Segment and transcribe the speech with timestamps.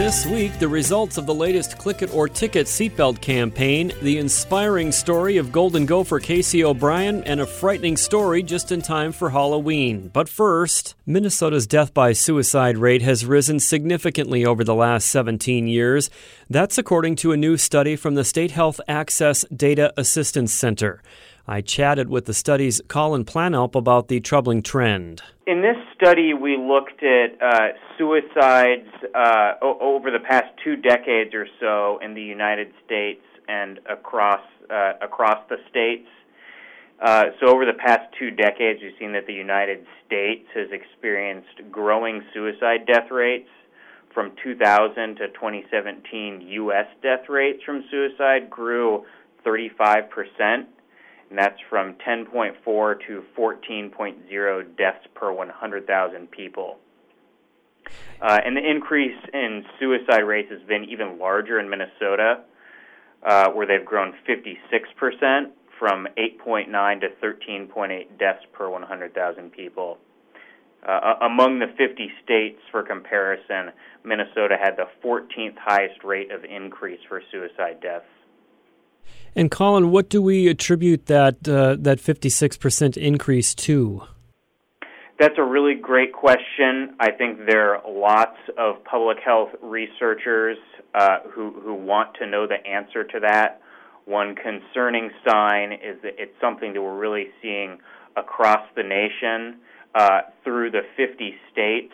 [0.00, 4.92] This week, the results of the latest Click It or Ticket seatbelt campaign, the inspiring
[4.92, 10.08] story of Golden Gopher Casey O'Brien, and a frightening story just in time for Halloween.
[10.10, 16.08] But first, Minnesota's death by suicide rate has risen significantly over the last 17 years.
[16.48, 21.02] That's according to a new study from the State Health Access Data Assistance Center.
[21.46, 25.22] I chatted with the study's Colin Planalp about the troubling trend.
[25.50, 31.34] In this study, we looked at uh, suicides uh, o- over the past two decades
[31.34, 36.06] or so in the United States and across uh, across the states.
[37.02, 41.68] Uh, so, over the past two decades, we've seen that the United States has experienced
[41.72, 43.48] growing suicide death rates.
[44.14, 46.86] From 2000 to 2017, U.S.
[47.02, 49.04] death rates from suicide grew
[49.42, 50.68] 35 percent
[51.30, 56.78] and that's from 10.4 to 14.0 deaths per 100,000 people.
[58.20, 62.42] Uh, and the increase in suicide rates has been even larger in Minnesota,
[63.22, 69.98] uh, where they've grown 56% from 8.9 to 13.8 deaths per 100,000 people.
[70.86, 73.72] Uh, among the 50 states, for comparison,
[74.04, 78.06] Minnesota had the 14th highest rate of increase for suicide deaths.
[79.34, 84.02] And Colin, what do we attribute that uh, that 56% increase to?
[85.18, 86.94] That's a really great question.
[86.98, 90.56] I think there are lots of public health researchers
[90.94, 93.60] uh, who who want to know the answer to that.
[94.06, 97.78] One concerning sign is that it's something that we're really seeing
[98.16, 99.60] across the nation
[99.94, 101.92] uh, through the 50 states.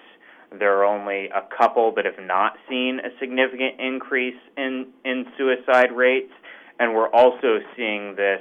[0.57, 5.93] There are only a couple that have not seen a significant increase in in suicide
[5.93, 6.33] rates
[6.79, 8.41] and we're also seeing this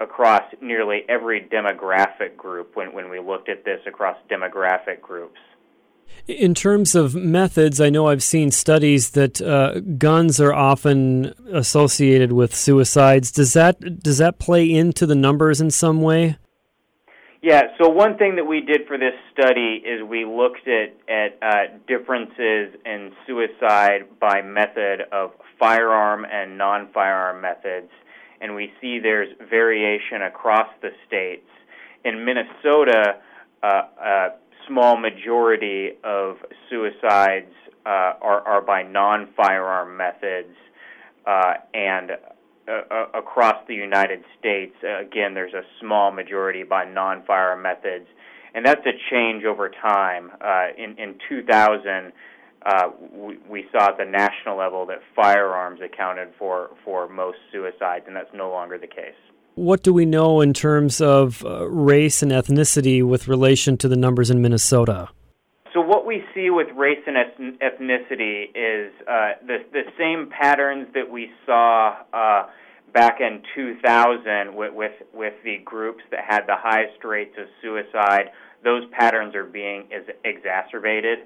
[0.00, 5.38] across nearly every demographic group when, when we looked at this across demographic groups.
[6.26, 12.32] In terms of methods, I know I've seen studies that uh, guns are often associated
[12.32, 13.30] with suicides.
[13.30, 16.36] Does that does that play into the numbers in some way?
[17.40, 17.62] Yeah.
[17.80, 21.76] So one thing that we did for this study is we looked at at uh,
[21.86, 27.90] differences in suicide by method of firearm and non firearm methods,
[28.40, 31.46] and we see there's variation across the states.
[32.04, 33.20] In Minnesota,
[33.62, 34.28] uh, a
[34.66, 36.38] small majority of
[36.68, 37.52] suicides
[37.86, 40.54] uh, are, are by non firearm methods,
[41.24, 42.10] uh, and
[42.68, 48.06] uh, across the United States, again, there's a small majority by non firearm methods.
[48.54, 50.30] And that's a change over time.
[50.40, 52.12] Uh, in, in 2000,
[52.64, 58.04] uh, we, we saw at the national level that firearms accounted for, for most suicides,
[58.06, 59.14] and that's no longer the case.
[59.54, 63.96] What do we know in terms of uh, race and ethnicity with relation to the
[63.96, 65.08] numbers in Minnesota?
[65.78, 67.16] So what we see with race and
[67.60, 72.46] ethnicity is uh, the the same patterns that we saw uh,
[72.92, 78.32] back in 2000 with, with with the groups that had the highest rates of suicide.
[78.64, 81.20] Those patterns are being is exacerbated.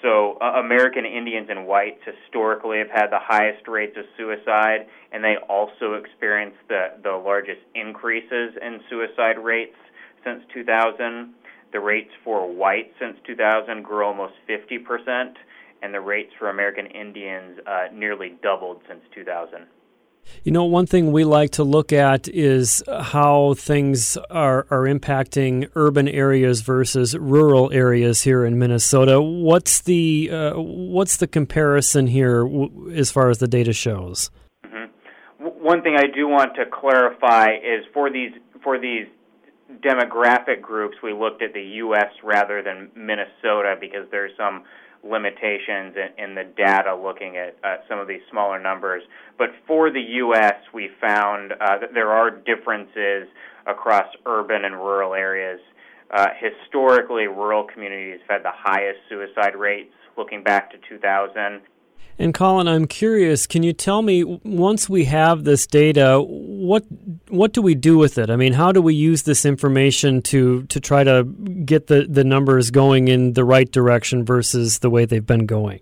[0.00, 5.24] So uh, American Indians and whites historically have had the highest rates of suicide, and
[5.24, 9.74] they also experienced the, the largest increases in suicide rates
[10.22, 11.34] since 2000.
[11.72, 15.34] The rates for whites since 2000 grew almost 50%,
[15.82, 19.66] and the rates for American Indians uh, nearly doubled since 2000.
[20.44, 25.68] You know, one thing we like to look at is how things are, are impacting
[25.74, 29.20] urban areas versus rural areas here in Minnesota.
[29.20, 34.30] What's the uh, what's the comparison here w- as far as the data shows?
[34.64, 35.44] Mm-hmm.
[35.44, 39.06] W- one thing I do want to clarify is for these for these
[39.80, 42.10] demographic groups, we looked at the U.S.
[42.22, 44.64] rather than Minnesota because there's some
[45.04, 49.02] limitations in, in the data looking at uh, some of these smaller numbers.
[49.38, 53.28] But for the U.S., we found uh, that there are differences
[53.66, 55.60] across urban and rural areas.
[56.10, 61.62] Uh, historically, rural communities had the highest suicide rates looking back to 2000.
[62.18, 63.46] And Colin, I'm curious.
[63.46, 66.84] Can you tell me once we have this data, what
[67.28, 68.30] what do we do with it?
[68.30, 71.24] I mean, how do we use this information to to try to
[71.64, 75.80] get the the numbers going in the right direction versus the way they've been going?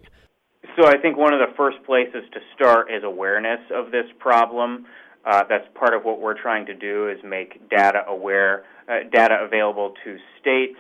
[0.77, 4.87] So I think one of the first places to start is awareness of this problem.
[5.27, 9.37] Uh, that's part of what we're trying to do is make data aware, uh, data
[9.43, 10.79] available to states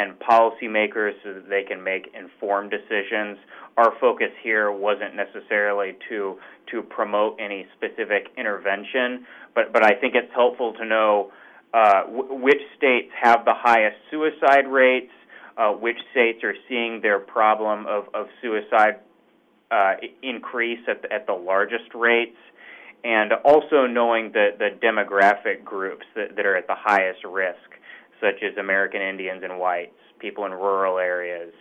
[0.00, 3.36] and policymakers so that they can make informed decisions.
[3.76, 6.38] Our focus here wasn't necessarily to
[6.70, 11.32] to promote any specific intervention, but but I think it's helpful to know
[11.74, 15.12] uh, w- which states have the highest suicide rates,
[15.56, 18.96] uh, which states are seeing their problem of of suicide
[19.70, 22.38] uh, increase at the, at the largest rates,
[23.04, 27.70] and also knowing the the demographic groups that, that are at the highest risk
[28.20, 31.52] such as American Indians and whites, people in rural areas,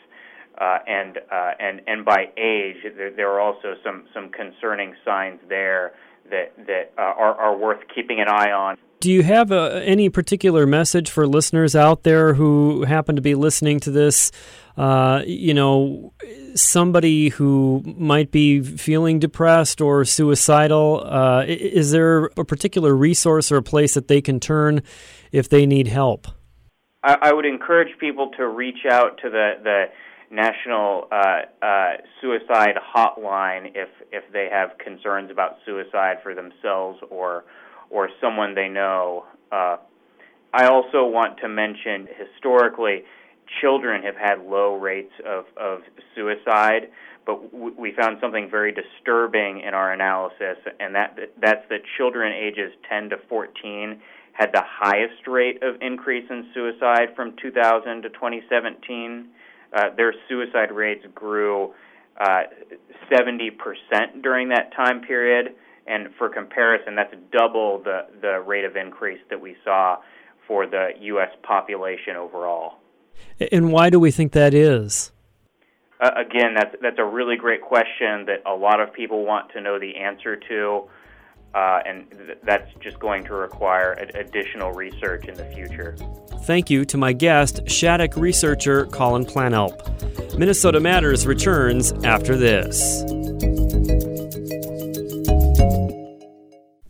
[0.59, 5.39] uh, and uh, and and by age, there, there, are also some some concerning signs
[5.47, 5.93] there
[6.29, 8.77] that that uh, are, are worth keeping an eye on.
[8.99, 13.21] Do you have a, uh, any particular message for listeners out there who happen to
[13.21, 14.31] be listening to this?
[14.75, 16.13] Uh, you know,
[16.55, 21.03] somebody who might be feeling depressed or suicidal.
[21.05, 24.81] Uh, is there a particular resource or a place that they can turn
[25.31, 26.27] if they need help?
[27.03, 29.85] I, I would encourage people to reach out to the the
[30.31, 37.45] national uh, uh, suicide hotline if if they have concerns about suicide for themselves or
[37.89, 39.25] or someone they know.
[39.51, 39.77] Uh,
[40.53, 43.03] I also want to mention historically,
[43.61, 45.79] children have had low rates of of
[46.15, 46.89] suicide,
[47.25, 52.33] but w- we found something very disturbing in our analysis, and that that's that children
[52.33, 54.01] ages 10 to 14
[54.39, 59.27] had the highest rate of increase in suicide from 2000 to 2017.
[59.73, 61.73] Uh, their suicide rates grew
[62.21, 62.43] uh,
[63.11, 63.49] 70%
[64.23, 65.55] during that time period.
[65.87, 69.97] And for comparison, that's double the, the rate of increase that we saw
[70.47, 71.29] for the U.S.
[71.43, 72.75] population overall.
[73.51, 75.11] And why do we think that is?
[75.99, 79.59] Uh, again, that's that's a really great question that a lot of people want to
[79.59, 80.83] know the answer to
[81.53, 85.95] uh, and th- that's just going to require ad- additional research in the future.
[86.43, 90.37] Thank you to my guest, SHADAC researcher Colin Planalp.
[90.37, 93.03] Minnesota Matters returns after this.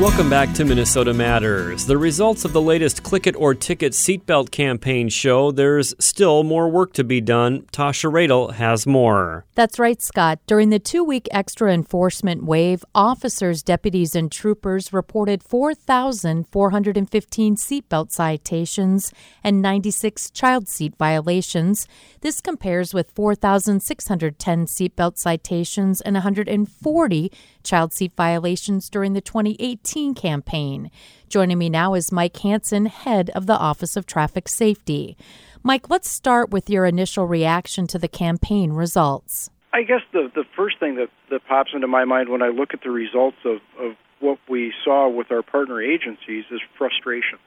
[0.00, 1.86] Welcome back to Minnesota Matters.
[1.86, 6.68] The results of the latest Click It or Ticket seatbelt campaign show there's still more
[6.68, 7.62] work to be done.
[7.72, 9.44] Tasha Radel has more.
[9.56, 10.38] That's right, Scott.
[10.46, 19.12] During the two week extra enforcement wave, officers, deputies, and troopers reported 4,415 seatbelt citations
[19.42, 21.88] and 96 child seat violations.
[22.20, 27.32] This compares with 4,610 seatbelt citations and 140
[27.64, 30.90] child seat violations during the 2018 campaign.
[31.28, 35.16] Joining me now is Mike Hanson, head of the Office of Traffic Safety.
[35.62, 39.50] Mike, let's start with your initial reaction to the campaign results.
[39.72, 42.74] I guess the the first thing that, that pops into my mind when I look
[42.74, 47.38] at the results of, of what we saw with our partner agencies is frustration.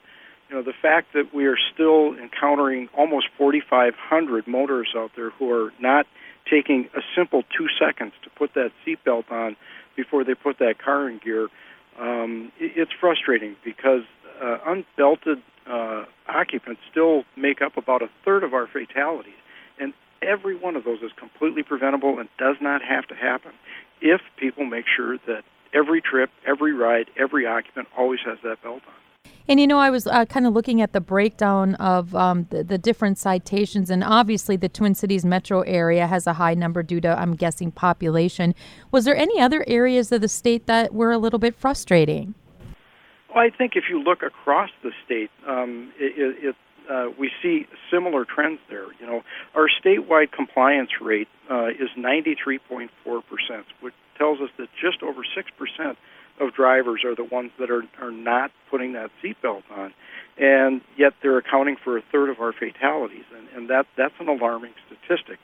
[0.49, 5.51] You know, the fact that we are still encountering almost 4,500 motorists out there who
[5.51, 6.05] are not
[6.49, 9.55] taking a simple two seconds to put that seatbelt on
[9.95, 11.47] before they put that car in gear,
[11.99, 14.01] um, it, it's frustrating because
[14.41, 19.33] uh, unbelted uh, occupants still make up about a third of our fatalities.
[19.79, 23.51] And every one of those is completely preventable and does not have to happen
[24.01, 25.43] if people make sure that
[25.73, 28.93] every trip, every ride, every occupant always has that belt on.
[29.51, 32.63] And you know, I was uh, kind of looking at the breakdown of um, the,
[32.63, 37.01] the, different citations, and obviously the Twin Cities metro area has a high number due
[37.01, 38.55] to, I'm guessing, population.
[38.91, 42.33] Was there any other areas of the state that were a little bit frustrating?
[43.35, 46.55] Well, I think if you look across the state, um, it, it
[46.89, 48.85] uh, we see similar trends there.
[49.01, 49.21] You know,
[49.53, 55.51] our statewide compliance rate uh, is 93.4 percent, which tells us that just over six
[55.57, 55.97] percent
[56.41, 59.93] of drivers are the ones that are, are not putting that seatbelt on.
[60.37, 63.25] And yet they're accounting for a third of our fatalities.
[63.37, 65.39] And, and that, that's an alarming statistic.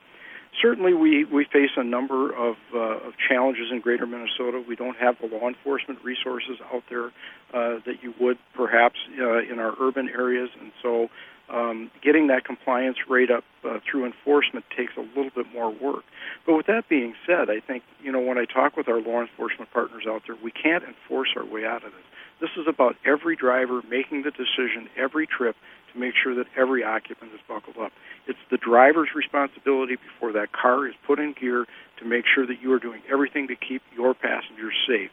[0.61, 4.63] Certainly, we, we face a number of, uh, of challenges in greater Minnesota.
[4.67, 7.07] We don't have the law enforcement resources out there
[7.53, 10.49] uh, that you would perhaps uh, in our urban areas.
[10.59, 11.09] And so
[11.49, 16.03] um, getting that compliance rate up uh, through enforcement takes a little bit more work.
[16.45, 19.21] But with that being said, I think you know when I talk with our law
[19.21, 22.03] enforcement partners out there, we can't enforce our way out of this.
[22.39, 25.55] This is about every driver making the decision every trip
[25.93, 27.91] to make sure that every occupant is buckled up.
[28.27, 31.65] It's the driver's responsibility before that car is put in gear
[31.99, 35.09] to make sure that you are doing everything to keep your passengers safe.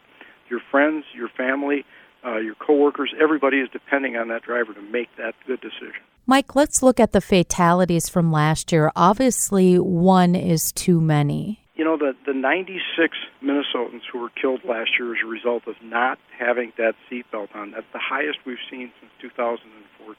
[0.49, 1.85] Your friends, your family,
[2.23, 6.03] uh, your coworkers, everybody is depending on that driver to make that good decision.
[6.27, 8.91] Mike, let's look at the fatalities from last year.
[8.95, 11.59] Obviously, one is too many.
[11.75, 15.75] You know, the, the 96 Minnesotans who were killed last year as a result of
[15.83, 20.17] not having that seatbelt on, that's the highest we've seen since 2014.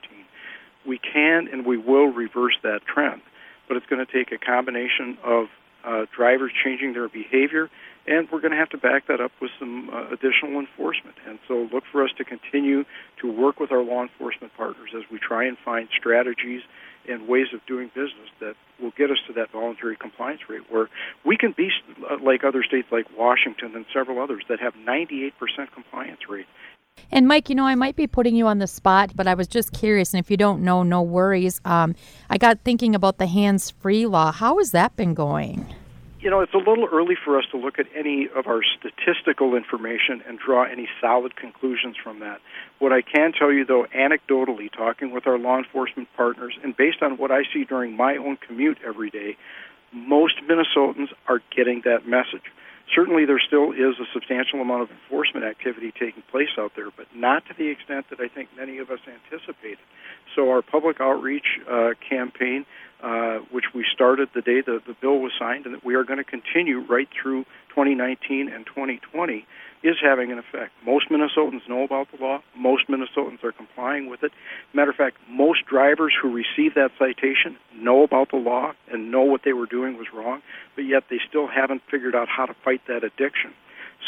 [0.86, 3.22] We can and we will reverse that trend,
[3.66, 5.46] but it's going to take a combination of
[5.84, 7.68] uh, drivers changing their behavior,
[8.06, 11.16] and we're going to have to back that up with some uh, additional enforcement.
[11.26, 12.84] And so look for us to continue
[13.20, 16.62] to work with our law enforcement partners as we try and find strategies
[17.08, 20.88] and ways of doing business that will get us to that voluntary compliance rate where
[21.24, 21.70] we can be
[22.10, 25.32] uh, like other states like Washington and several others that have 98%
[25.72, 26.46] compliance rate.
[27.10, 29.46] And Mike, you know, I might be putting you on the spot, but I was
[29.46, 31.60] just curious, and if you don't know, no worries.
[31.64, 31.94] Um,
[32.30, 34.32] I got thinking about the hands-free law.
[34.32, 35.72] How has that been going?
[36.26, 39.54] You know, it's a little early for us to look at any of our statistical
[39.54, 42.40] information and draw any solid conclusions from that.
[42.80, 47.00] What I can tell you, though, anecdotally, talking with our law enforcement partners, and based
[47.00, 49.36] on what I see during my own commute every day,
[49.92, 52.50] most Minnesotans are getting that message.
[52.92, 57.06] Certainly, there still is a substantial amount of enforcement activity taking place out there, but
[57.14, 59.78] not to the extent that I think many of us anticipated.
[60.34, 62.66] So, our public outreach uh, campaign,
[63.06, 66.02] uh, which we started the day the, the bill was signed, and that we are
[66.02, 69.46] going to continue right through 2019 and 2020,
[69.84, 70.72] is having an effect.
[70.84, 72.42] Most Minnesotans know about the law.
[72.56, 74.32] Most Minnesotans are complying with it.
[74.74, 79.22] Matter of fact, most drivers who receive that citation know about the law and know
[79.22, 80.42] what they were doing was wrong,
[80.74, 83.52] but yet they still haven't figured out how to fight that addiction.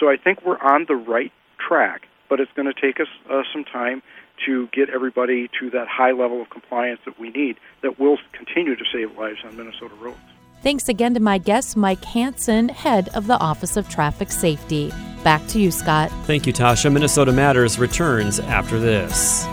[0.00, 1.32] So I think we're on the right
[1.64, 4.02] track, but it's going to take us uh, some time
[4.46, 8.76] to get everybody to that high level of compliance that we need that will continue
[8.76, 10.18] to save lives on Minnesota roads.
[10.62, 14.92] Thanks again to my guest, Mike Hanson, head of the Office of Traffic Safety.
[15.22, 16.10] Back to you, Scott.
[16.24, 16.92] Thank you, Tasha.
[16.92, 19.44] Minnesota Matters returns after this.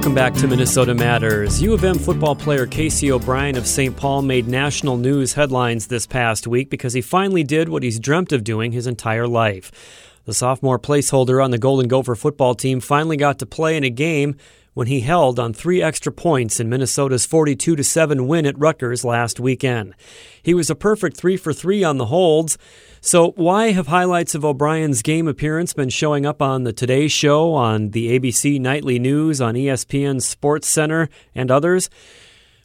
[0.00, 1.60] Welcome back to Minnesota Matters.
[1.60, 3.94] U of M football player Casey O'Brien of St.
[3.94, 8.32] Paul made national news headlines this past week because he finally did what he's dreamt
[8.32, 9.70] of doing his entire life.
[10.26, 13.90] The sophomore placeholder on the Golden Gopher football team finally got to play in a
[13.90, 14.36] game
[14.74, 19.40] when he held on three extra points in Minnesota's 42 7 win at Rutgers last
[19.40, 19.94] weekend.
[20.42, 22.58] He was a perfect 3 for 3 on the holds.
[23.00, 27.54] So, why have highlights of O'Brien's game appearance been showing up on the Today Show,
[27.54, 31.88] on the ABC Nightly News, on ESPN Sports Center, and others?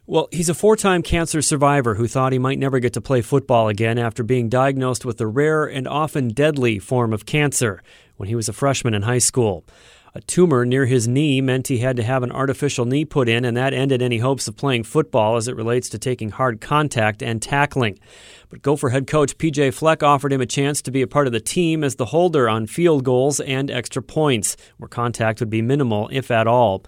[0.07, 3.23] Well, he's a four time cancer survivor who thought he might never get to play
[3.23, 7.81] football again after being diagnosed with a rare and often deadly form of cancer
[8.15, 9.65] when he was a freshman in high school.
[10.13, 13.43] A tumor near his knee meant he had to have an artificial knee put in,
[13.43, 17.23] and that ended any hopes of playing football as it relates to taking hard contact
[17.23, 17.97] and tackling.
[18.47, 21.33] But Gopher head coach PJ Fleck offered him a chance to be a part of
[21.33, 25.63] the team as the holder on field goals and extra points, where contact would be
[25.63, 26.83] minimal, if at all.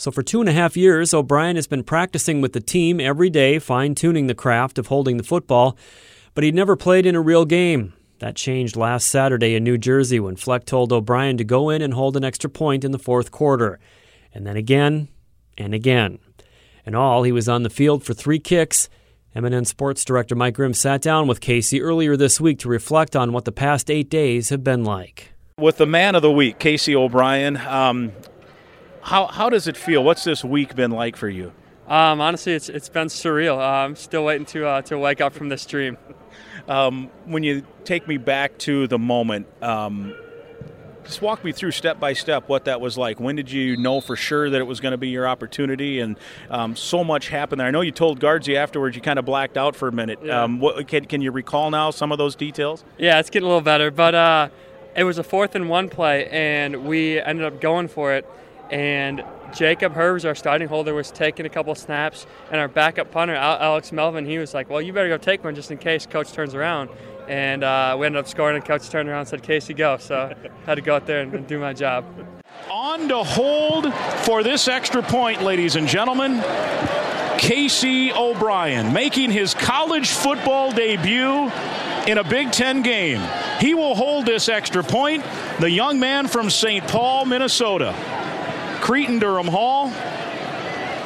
[0.00, 3.28] So, for two and a half years, O'Brien has been practicing with the team every
[3.28, 5.76] day, fine tuning the craft of holding the football,
[6.32, 7.92] but he'd never played in a real game.
[8.18, 11.92] That changed last Saturday in New Jersey when Fleck told O'Brien to go in and
[11.92, 13.78] hold an extra point in the fourth quarter.
[14.32, 15.08] And then again
[15.58, 16.18] and again.
[16.86, 18.88] In all, he was on the field for three kicks.
[19.36, 23.34] MNN Sports Director Mike Grimm sat down with Casey earlier this week to reflect on
[23.34, 25.34] what the past eight days have been like.
[25.58, 28.12] With the man of the week, Casey O'Brien, um,
[29.02, 30.02] how, how does it feel?
[30.04, 31.52] What's this week been like for you?
[31.88, 33.58] Um, honestly, it's, it's been surreal.
[33.58, 35.96] Uh, I'm still waiting to, uh, to wake up from this dream.
[36.68, 40.14] Um, when you take me back to the moment, um,
[41.04, 43.18] just walk me through step by step what that was like.
[43.18, 45.98] When did you know for sure that it was going to be your opportunity?
[45.98, 46.16] And
[46.48, 47.66] um, so much happened there.
[47.66, 50.20] I know you told Guardsy afterwards you kind of blacked out for a minute.
[50.22, 50.44] Yeah.
[50.44, 52.84] Um, what, can, can you recall now some of those details?
[52.98, 54.48] Yeah, it's getting a little better, but uh,
[54.94, 58.28] it was a fourth and one play, and we ended up going for it.
[58.70, 63.34] And Jacob Herbers, our starting holder, was taking a couple snaps, and our backup punter,
[63.34, 66.32] Alex Melvin, he was like, "Well, you better go take one just in case coach
[66.32, 66.90] turns around."
[67.28, 70.34] And uh, we ended up scoring, and coach turned around and said, "Casey, go!" So
[70.34, 72.04] I had to go out there and, and do my job.
[72.70, 73.92] On to hold
[74.24, 76.42] for this extra point, ladies and gentlemen.
[77.38, 81.50] Casey O'Brien making his college football debut
[82.06, 83.22] in a Big Ten game.
[83.58, 85.24] He will hold this extra point.
[85.58, 86.86] The young man from St.
[86.86, 87.94] Paul, Minnesota.
[88.80, 89.92] Cretin Derham Hall.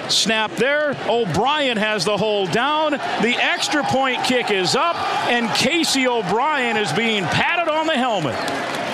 [0.09, 0.97] Snap there.
[1.09, 2.93] O'Brien has the hold down.
[2.93, 4.97] The extra point kick is up,
[5.28, 8.35] and Casey O'Brien is being patted on the helmet.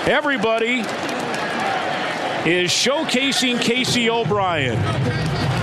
[0.08, 0.80] Everybody
[2.48, 4.78] is showcasing Casey O'Brien.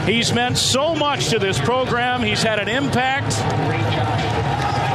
[0.06, 2.22] He's meant so much to this program.
[2.22, 3.34] He's had an impact.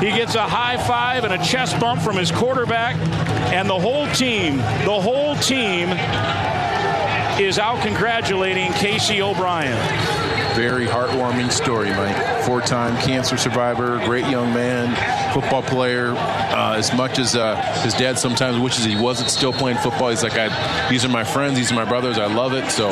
[0.03, 2.97] He gets a high five and a chest bump from his quarterback,
[3.53, 5.89] and the whole team, the whole team
[7.43, 9.77] is out congratulating Casey O'Brien.
[10.55, 12.45] Very heartwarming story, Mike.
[12.45, 14.95] Four time cancer survivor, great young man,
[15.33, 16.15] football player.
[16.15, 20.23] Uh, as much as uh, his dad sometimes wishes he wasn't still playing football, he's
[20.23, 22.71] like, I, these are my friends, these are my brothers, I love it.
[22.71, 22.91] So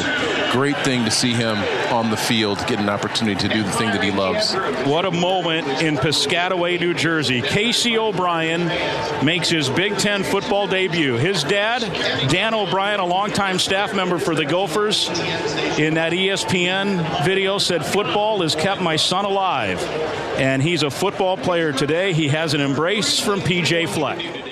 [0.51, 1.57] great thing to see him
[1.93, 4.55] on the field, get an opportunity to do the thing that he loves.
[4.87, 7.41] What a moment in Piscataway, New Jersey.
[7.41, 8.67] Casey O'Brien
[9.25, 11.17] makes his Big Ten football debut.
[11.17, 11.81] His dad,
[12.29, 15.09] Dan O'Brien, a longtime staff member for the Gophers,
[15.79, 19.81] in that ESPN video said, Football has kept my son alive.
[20.39, 22.13] And he's a football player today.
[22.13, 24.50] He has an embrace from PJ Fleck.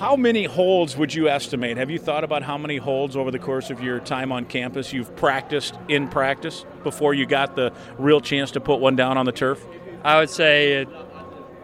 [0.00, 1.76] How many holds would you estimate?
[1.76, 4.94] Have you thought about how many holds over the course of your time on campus
[4.94, 9.26] you've practiced in practice before you got the real chance to put one down on
[9.26, 9.62] the turf?
[10.02, 10.86] I would say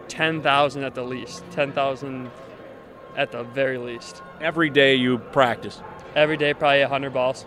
[0.09, 1.43] 10,000 at the least.
[1.49, 2.29] 10,000
[3.15, 4.21] at the very least.
[4.39, 5.81] Every day you practice?
[6.15, 7.43] Every day, probably 100 balls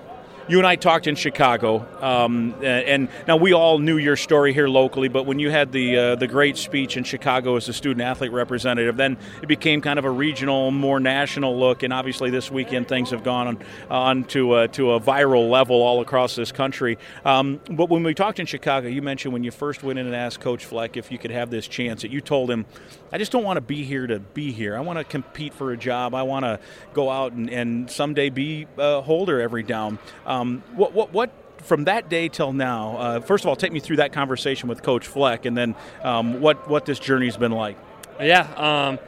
[0.49, 4.69] you and I talked in Chicago, um, and now we all knew your story here
[4.69, 5.09] locally.
[5.09, 8.33] But when you had the uh, the great speech in Chicago as a student athlete
[8.33, 11.83] representative, then it became kind of a regional, more national look.
[11.83, 13.59] And obviously, this weekend things have gone on,
[13.91, 16.99] on to a, to a viral level all across this country.
[17.25, 20.17] Um, but when we talked in Chicago, you mentioned when you first went in and
[20.17, 22.67] asked Coach Fleck if you could have this chance, that you told him,
[23.13, 24.77] "I just don't want to be here to be here.
[24.77, 26.15] I want to compete for a job.
[26.15, 26.59] I want to
[26.93, 29.99] go out and, and someday be a holder every down."
[30.31, 31.31] Um, what, what, what
[31.63, 34.81] from that day till now, uh, first of all, take me through that conversation with
[34.81, 37.77] Coach Fleck, and then um, what what this journey's been like.
[38.21, 38.99] Yeah, um,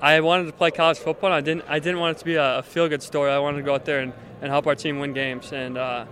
[0.00, 1.28] I wanted to play college football.
[1.28, 3.30] And I didn't I didn't want it to be a, a feel good story.
[3.30, 5.52] I wanted to go out there and, and help our team win games.
[5.52, 6.06] And uh,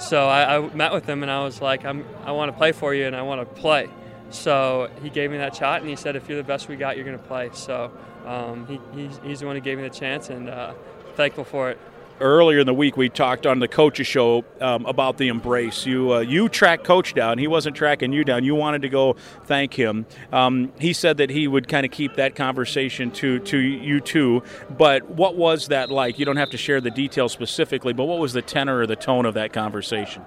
[0.00, 2.72] so I, I, met with him, and I was like, I'm, I want to play
[2.72, 3.88] for you, and I want to play.
[4.30, 6.96] So he gave me that shot, and he said, if you're the best we got,
[6.96, 7.50] you're going to play.
[7.52, 7.92] So
[8.26, 10.74] um, he, he's, he's, the one who gave me the chance, and uh,
[11.16, 11.78] thankful for it
[12.20, 15.86] earlier in the week we talked on the coaches show um, about the embrace.
[15.86, 17.38] You uh, you tracked coach down.
[17.38, 18.44] He wasn't tracking you down.
[18.44, 20.06] You wanted to go thank him.
[20.32, 24.42] Um, he said that he would kind of keep that conversation to to you too.
[24.70, 26.18] But what was that like?
[26.18, 28.96] You don't have to share the details specifically, but what was the tenor or the
[28.96, 30.22] tone of that conversation?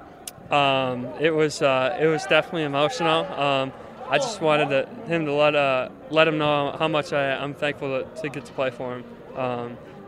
[0.49, 3.25] Um, it was uh, it was definitely emotional.
[3.25, 3.71] Um,
[4.09, 7.53] I just wanted to, him to let uh, let him know how much I, am
[7.53, 9.05] thankful to, to, get to play for him.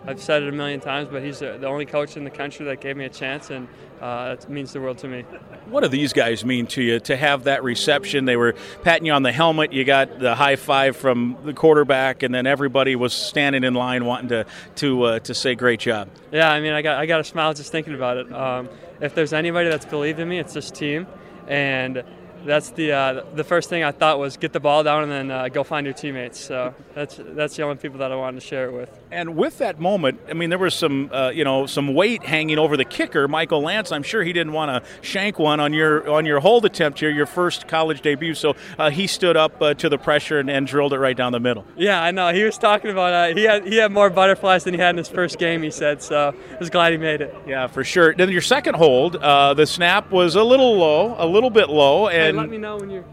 [0.06, 2.82] I've said it a million times, but he's the only coach in the country that
[2.82, 3.68] gave me a chance, and
[4.02, 5.22] uh, it means the world to me.
[5.68, 8.26] What do these guys mean to you to have that reception?
[8.26, 9.72] They were patting you on the helmet.
[9.72, 14.04] You got the high five from the quarterback, and then everybody was standing in line
[14.04, 16.10] wanting to to uh, to say great job.
[16.32, 18.34] Yeah, I mean, I got I got a smile just thinking about it.
[18.34, 18.68] Um,
[19.00, 21.08] if there's anybody that's believed in me, it's this team,
[21.48, 22.04] and
[22.46, 25.32] that's the uh, the first thing I thought was get the ball down and then
[25.32, 26.39] uh, go find your teammates.
[26.39, 28.89] So that's that's the only people that I wanted to share it with.
[29.13, 32.58] And with that moment, I mean, there was some uh, you know some weight hanging
[32.58, 33.91] over the kicker, Michael Lantz.
[33.91, 37.12] I'm sure he didn't want to shank one on your on your hold attempt here,
[37.12, 38.34] your first college debut.
[38.34, 41.32] So uh, he stood up uh, to the pressure and, and, drilled it right down
[41.32, 41.65] the middle.
[41.76, 42.34] Yeah, I know.
[42.34, 44.97] He was talking about uh, he had he had more butterflies than he had in
[44.97, 45.62] his first game.
[45.62, 46.34] He said so.
[46.52, 47.36] I was glad he made it.
[47.45, 48.15] Yeah, for sure.
[48.15, 52.36] Then your second hold, the snap was a little low, a little bit low, and
[52.36, 53.06] let me know when you're.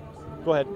[0.44, 0.66] Go ahead.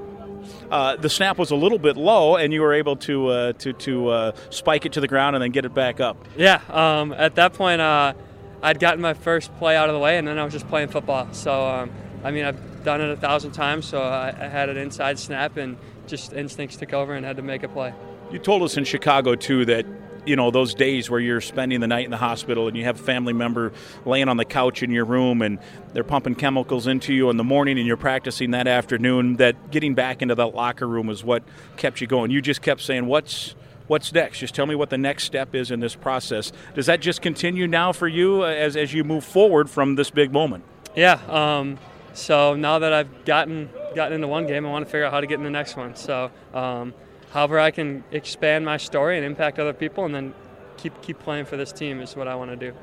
[0.71, 3.73] Uh, the snap was a little bit low, and you were able to uh, to
[3.73, 6.17] to uh, spike it to the ground and then get it back up.
[6.37, 6.61] Yeah.
[6.69, 8.15] Um, at that point, uh,
[8.63, 10.89] I'd gotten my first play out of the way, and then I was just playing
[10.89, 11.29] football.
[11.33, 11.91] So, um,
[12.23, 15.57] I mean, I've done it a thousand times, so I, I had an inside snap,
[15.57, 15.77] and
[16.07, 17.93] just instincts took over and had to make a play.
[18.31, 19.87] You told us in Chicago too that
[20.27, 23.01] you know those days where you're spending the night in the hospital and you have
[23.01, 23.73] a family member
[24.05, 25.59] laying on the couch in your room and
[25.93, 29.95] they're pumping chemicals into you in the morning and you're practicing that afternoon that getting
[29.95, 31.43] back into that locker room is what
[31.77, 33.55] kept you going you just kept saying what's
[33.87, 34.39] what's next?
[34.39, 36.53] Just tell me what the next step is in this process.
[36.75, 40.11] Does that just continue now for you uh, as, as you move forward from this
[40.11, 40.65] big moment?
[40.95, 41.21] Yeah.
[41.29, 41.79] Um,
[42.13, 45.21] so now that I've gotten gotten into one game, I want to figure out how
[45.21, 45.97] to get in the next one.
[45.97, 46.95] So, um,
[47.35, 50.35] however, I can expand my story and impact other people, and then
[50.79, 52.75] keep keep playing for this team is what I want to do.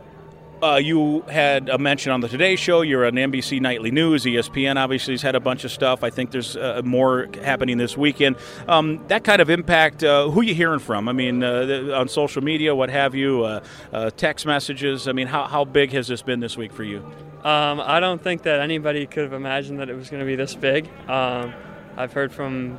[0.61, 2.81] Uh, you had a mention on the Today Show.
[2.81, 4.25] You're on NBC Nightly News.
[4.25, 6.03] ESPN obviously has had a bunch of stuff.
[6.03, 8.35] I think there's uh, more happening this weekend.
[8.67, 10.03] Um, that kind of impact.
[10.03, 11.09] Uh, who you hearing from?
[11.09, 13.43] I mean, uh, on social media, what have you?
[13.43, 15.07] Uh, uh, text messages.
[15.07, 16.99] I mean, how how big has this been this week for you?
[17.43, 20.35] Um, I don't think that anybody could have imagined that it was going to be
[20.35, 20.87] this big.
[21.09, 21.55] Um,
[21.97, 22.77] I've heard from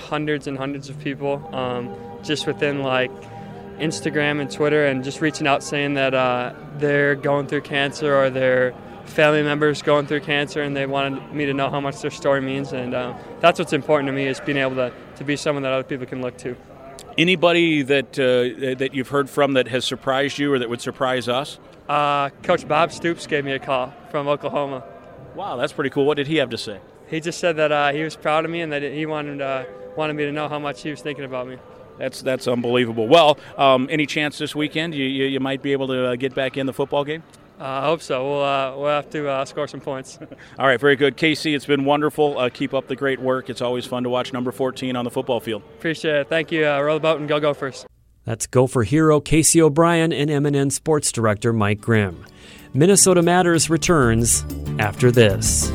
[0.00, 3.10] hundreds and hundreds of people um, just within like
[3.78, 8.30] Instagram and Twitter and just reaching out saying that uh, they're going through cancer or
[8.30, 8.74] their
[9.06, 12.40] family members going through cancer and they wanted me to know how much their story
[12.40, 12.72] means.
[12.72, 15.72] And uh, that's what's important to me is being able to, to be someone that
[15.72, 16.56] other people can look to.
[17.18, 21.28] Anybody that uh, that you've heard from that has surprised you or that would surprise
[21.28, 21.58] us?
[21.88, 24.84] Uh, Coach Bob Stoops gave me a call from Oklahoma.
[25.34, 26.06] Wow, that's pretty cool.
[26.06, 26.78] What did he have to say?
[27.08, 29.64] He just said that uh, he was proud of me and that he wanted uh,
[30.00, 31.58] wanted me to know how much he was thinking about me.
[31.98, 33.06] That's that's unbelievable.
[33.06, 36.34] Well, um, any chance this weekend you, you, you might be able to uh, get
[36.34, 37.22] back in the football game?
[37.60, 38.26] Uh, I hope so.
[38.26, 40.18] We'll, uh, we'll have to uh, score some points.
[40.58, 41.18] All right, very good.
[41.18, 42.38] Casey, it's been wonderful.
[42.38, 43.50] Uh, keep up the great work.
[43.50, 45.62] It's always fun to watch number 14 on the football field.
[45.76, 46.28] Appreciate it.
[46.30, 46.66] Thank you.
[46.66, 47.84] Uh, row the boat and go Gophers.
[48.24, 52.24] That's Gopher hero Casey O'Brien and MNN Sports Director Mike Grimm.
[52.72, 54.42] Minnesota Matters returns
[54.78, 55.70] after this.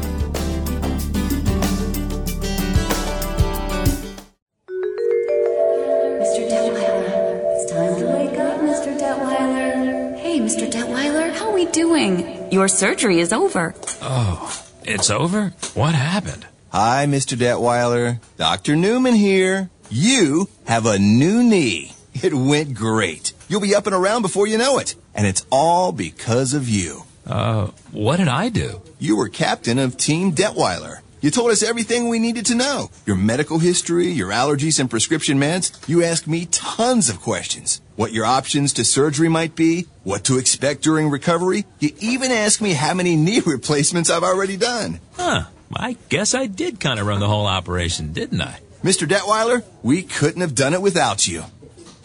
[12.56, 13.76] Your surgery is over.
[14.02, 15.50] Oh, it's over?
[15.74, 16.48] What happened?
[16.70, 17.38] Hi, Mr.
[17.38, 18.22] Detweiler.
[18.38, 18.78] Dr.
[18.78, 19.70] Newman here.
[19.90, 21.92] You have a new knee.
[22.14, 23.34] It went great.
[23.50, 24.96] You'll be up and around before you know it.
[25.14, 27.04] And it's all because of you.
[27.28, 28.82] Uh, what did I do?
[29.00, 31.00] You were captain of Team Detweiler.
[31.26, 32.92] You told us everything we needed to know.
[33.08, 35.72] Your medical history, your allergies and prescription meds.
[35.90, 37.82] You asked me tons of questions.
[37.96, 41.66] What your options to surgery might be, what to expect during recovery.
[41.80, 45.00] You even asked me how many knee replacements I've already done.
[45.14, 45.46] Huh.
[45.76, 48.60] I guess I did kind of run the whole operation, didn't I?
[48.84, 49.08] Mr.
[49.08, 51.46] Detweiler, we couldn't have done it without you.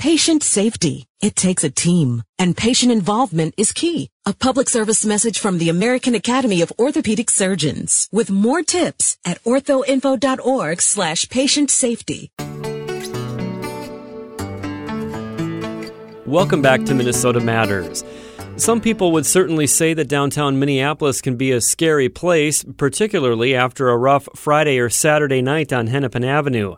[0.00, 1.04] Patient safety.
[1.20, 4.08] It takes a team, and patient involvement is key.
[4.24, 9.44] A public service message from the American Academy of Orthopedic Surgeons with more tips at
[9.44, 12.30] orthoinfo.org slash patient safety.
[16.24, 18.02] Welcome back to Minnesota Matters.
[18.56, 23.90] Some people would certainly say that downtown Minneapolis can be a scary place, particularly after
[23.90, 26.76] a rough Friday or Saturday night on Hennepin Avenue.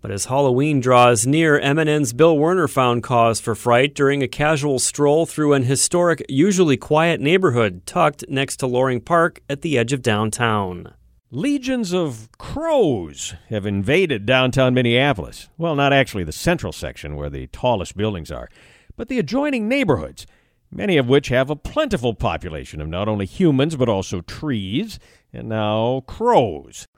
[0.00, 4.78] But as Halloween draws near, MNN's Bill Werner found cause for fright during a casual
[4.78, 9.92] stroll through an historic, usually quiet neighborhood tucked next to Loring Park at the edge
[9.92, 10.94] of downtown.
[11.30, 15.50] Legions of crows have invaded downtown Minneapolis.
[15.58, 18.48] Well, not actually the central section where the tallest buildings are,
[18.96, 20.26] but the adjoining neighborhoods,
[20.70, 24.98] many of which have a plentiful population of not only humans but also trees
[25.30, 26.88] and now crows.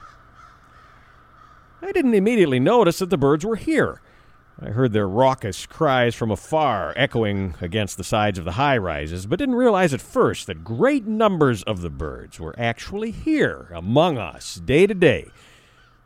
[1.83, 4.01] I didn't immediately notice that the birds were here.
[4.61, 9.27] I heard their raucous cries from afar echoing against the sides of the high rises,
[9.27, 14.19] but didn't realize at first that great numbers of the birds were actually here among
[14.19, 15.31] us day to day.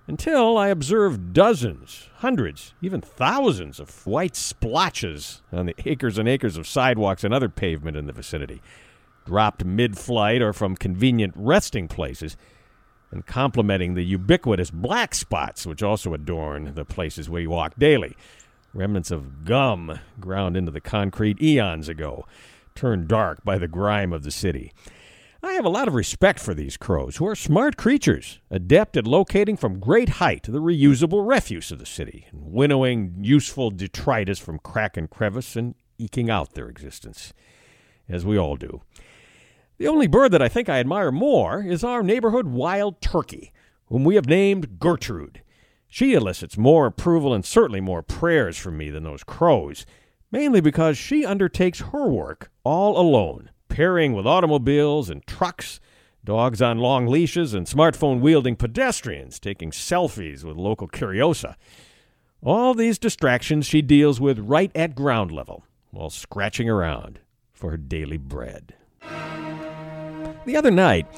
[0.07, 6.57] Until I observed dozens, hundreds, even thousands of white splotches on the acres and acres
[6.57, 8.63] of sidewalks and other pavement in the vicinity,
[9.27, 12.37] dropped mid flight or from convenient resting places
[13.11, 18.17] and complementing the ubiquitous black spots which also adorn the places we walk daily.
[18.75, 22.27] Remnants of gum ground into the concrete eons ago,
[22.75, 24.73] turned dark by the grime of the city.
[25.43, 29.07] I have a lot of respect for these crows, who are smart creatures, adept at
[29.07, 34.59] locating from great height the reusable refuse of the city, and winnowing useful detritus from
[34.59, 37.33] crack and crevice and eking out their existence,
[38.09, 38.83] as we all do.
[39.79, 43.53] The only bird that I think I admire more is our neighborhood wild turkey,
[43.87, 45.43] whom we have named Gertrude.
[45.87, 49.85] She elicits more approval and certainly more prayers from me than those crows,
[50.33, 55.79] mainly because she undertakes her work all alone, pairing with automobiles and trucks,
[56.25, 61.55] dogs on long leashes, and smartphone wielding pedestrians taking selfies with local curiosa.
[62.43, 67.21] All these distractions she deals with right at ground level while scratching around
[67.53, 68.75] for her daily bread.
[70.47, 71.09] The other night,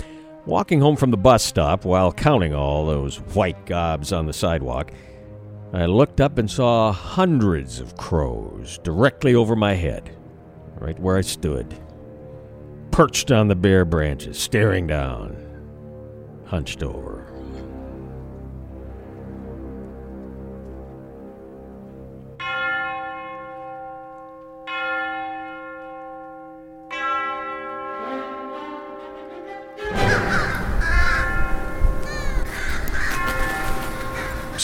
[0.47, 4.91] walking home from the bus stop while counting all those white gobs on the sidewalk,
[5.75, 10.17] I looked up and saw hundreds of crows directly over my head,
[10.79, 11.79] right where I stood,
[12.91, 15.37] perched on the bare branches, staring down,
[16.47, 17.28] hunched over.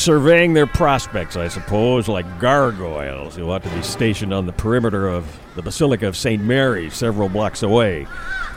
[0.04, 5.08] Surveying their prospects, I suppose, like gargoyles who ought to be stationed on the perimeter
[5.08, 6.42] of the Basilica of St.
[6.42, 8.06] Mary, several blocks away,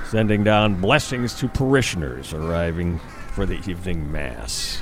[0.10, 3.00] sending down blessings to parishioners arriving
[3.32, 4.82] for the evening Mass.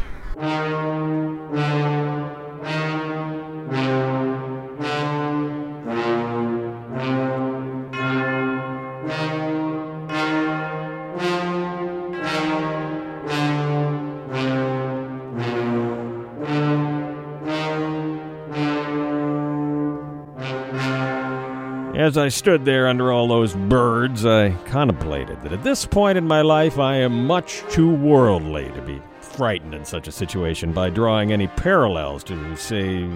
[22.05, 26.27] As I stood there under all those birds, I contemplated that at this point in
[26.27, 30.91] my life I am much too worldly to be frightened in such a situation by
[30.91, 33.09] drawing any parallels to, say,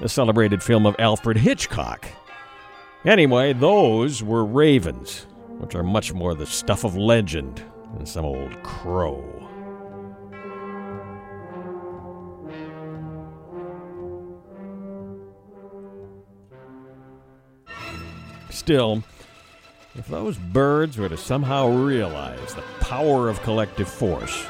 [0.00, 2.06] the celebrated film of Alfred Hitchcock.
[3.04, 5.26] Anyway, those were ravens,
[5.58, 7.60] which are much more the stuff of legend
[7.96, 9.41] than some old crow.
[18.62, 19.02] Still,
[19.96, 24.46] if those birds were to somehow realize the power of collective force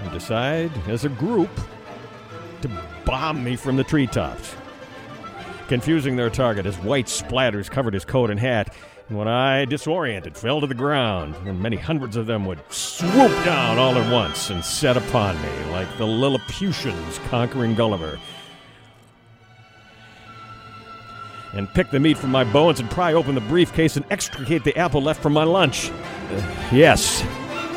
[0.00, 1.50] and decide, as a group,
[2.62, 2.70] to
[3.04, 4.54] bomb me from the treetops,
[5.66, 8.72] confusing their target as white splatters covered his coat and hat,
[9.08, 13.44] and when I, disoriented, fell to the ground, and many hundreds of them would swoop
[13.44, 18.20] down all at once and set upon me like the Lilliputians conquering Gulliver
[21.52, 24.76] and pick the meat from my bones and pry open the briefcase and extricate the
[24.76, 25.90] apple left from my lunch.
[25.90, 27.22] Uh, yes,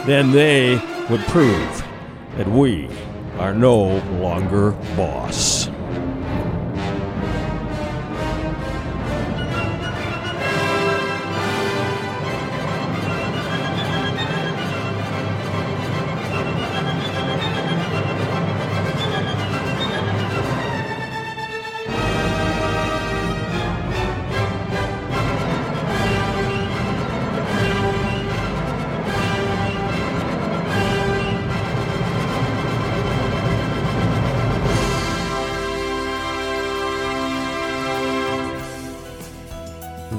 [0.05, 0.73] then they
[1.09, 1.83] would prove
[2.37, 2.89] that we
[3.37, 5.60] are no longer boss.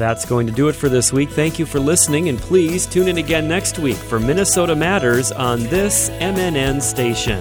[0.03, 1.31] That's going to do it for this week.
[1.31, 5.61] Thank you for listening, and please tune in again next week for Minnesota Matters on
[5.69, 7.41] this MNN station.